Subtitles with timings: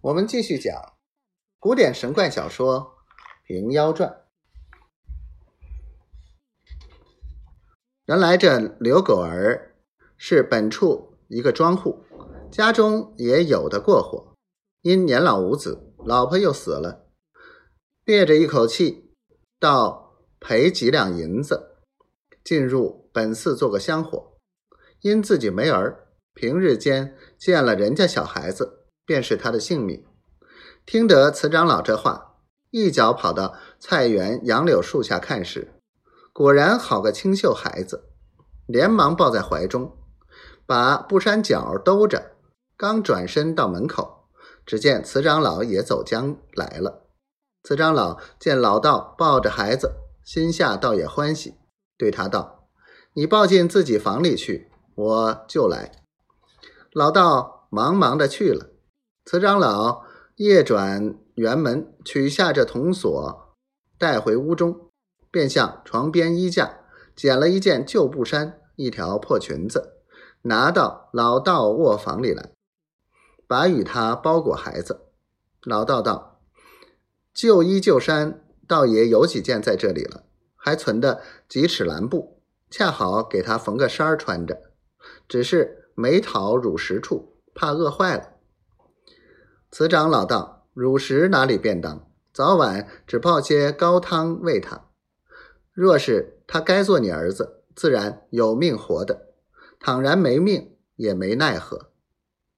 [0.00, 0.92] 我们继续讲
[1.58, 2.98] 古典神怪小说
[3.48, 4.08] 《平妖传》。
[8.06, 9.74] 原来这刘狗儿
[10.16, 12.04] 是本处一个庄户，
[12.48, 14.36] 家中也有的过活，
[14.82, 17.08] 因年老无子，老婆又死了，
[18.04, 19.12] 憋着一口气，
[19.58, 21.76] 到赔几两银子，
[22.44, 24.38] 进入本寺做个香火。
[25.00, 28.77] 因自己没儿，平日间见了人家小孩子，
[29.08, 30.04] 便是他的性命。
[30.84, 32.34] 听得慈长老这话，
[32.70, 35.72] 一脚跑到菜园杨柳树下看时，
[36.34, 38.10] 果然好个清秀孩子，
[38.66, 39.96] 连忙抱在怀中，
[40.66, 42.32] 把布衫角兜着，
[42.76, 44.28] 刚转身到门口，
[44.66, 47.06] 只见慈长老也走将来了。
[47.62, 51.54] 慈长老见老道抱着孩子，心下倒也欢喜，
[51.96, 52.68] 对他道
[53.16, 55.92] ：“你抱进自己房里去。”我就来，
[56.92, 58.70] 老道忙忙的去了。
[59.30, 60.04] 慈长老
[60.36, 63.54] 夜转园门，取下这铜锁，
[63.98, 64.88] 带回屋中，
[65.30, 66.78] 便向床边衣架
[67.14, 69.98] 捡了一件旧布衫，一条破裙子，
[70.44, 72.52] 拿到老道卧房里来，
[73.46, 75.02] 把与他包裹孩子。
[75.62, 76.40] 老道道
[77.34, 80.24] ：“旧衣旧衫，倒也有几件在这里了，
[80.56, 84.72] 还存的几尺蓝布，恰好给他缝个衫儿穿着。”
[85.28, 88.37] 只是没讨乳食处，怕饿坏了。
[89.78, 92.10] 此长老道：“乳食哪里便当？
[92.32, 94.88] 早晚只泡些高汤喂他。
[95.72, 99.28] 若是他该做你儿子，自然有命活的；
[99.78, 101.92] 倘然没命，也没奈何。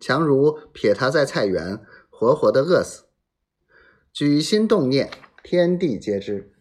[0.00, 1.78] 强如撇他在菜园，
[2.10, 3.04] 活活的饿死。
[4.12, 5.08] 举心动念，
[5.44, 6.52] 天地皆知。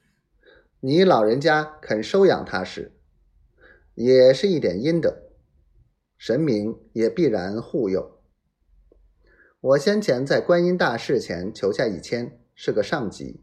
[0.82, 2.92] 你老人家肯收养他时，
[3.96, 5.18] 也是一点阴德。”
[6.16, 8.13] 神明也必然护佑。
[9.64, 13.40] 我先前在观音大士前求下一签，是个上级，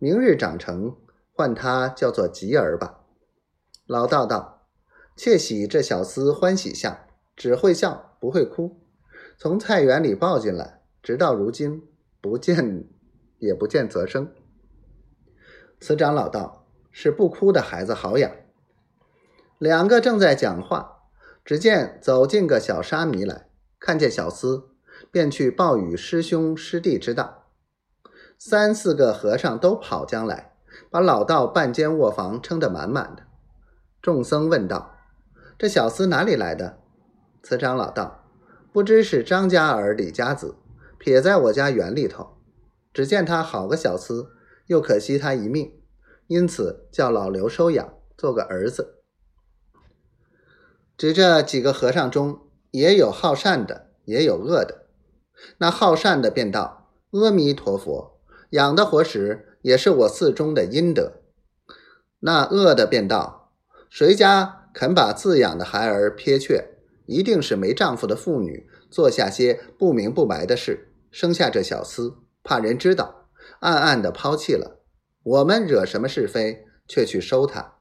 [0.00, 0.96] 明日长成，
[1.32, 3.04] 唤他叫做吉儿吧。
[3.86, 4.66] 老道道，
[5.14, 6.98] 窃喜这小厮欢喜相，
[7.36, 8.82] 只会笑不会哭。
[9.38, 11.84] 从菜园里抱进来，直到如今
[12.20, 12.88] 不见
[13.38, 14.32] 也不见则生。
[15.78, 18.32] 此长老道是不哭的孩子好养。
[19.58, 20.98] 两个正在讲话。
[21.44, 23.48] 只见走进个小沙弥来，
[23.80, 24.64] 看见小厮，
[25.10, 27.48] 便去报与师兄师弟之道。
[28.38, 30.54] 三四个和尚都跑将来，
[30.90, 33.24] 把老道半间卧房撑得满满的。
[34.00, 34.96] 众僧问道
[35.56, 36.78] ：“这小厮哪里来的？”
[37.42, 38.24] 慈长老道
[38.72, 40.56] ：“不知是张家儿李家子，
[40.98, 42.38] 撇在我家园里头。
[42.92, 44.28] 只见他好个小厮，
[44.66, 45.72] 又可惜他一命，
[46.26, 48.98] 因此叫老刘收养，做个儿子。”
[50.98, 54.81] 指这几个和尚中，也有好善的，也有恶的。
[55.58, 58.20] 那好善的便道：“阿弥陀佛，
[58.50, 61.20] 养的活时也是我寺中的阴德。”
[62.20, 63.52] 那恶的便道
[63.90, 66.68] ：“谁家肯把自养的孩儿撇却，
[67.06, 72.14] 一定是没丈夫的妇女，做下些不明不白的事，生下这小厮，
[72.44, 73.28] 怕人知道，
[73.60, 74.80] 暗暗的抛弃了。
[75.22, 77.78] 我们惹什么是非，却去收他。”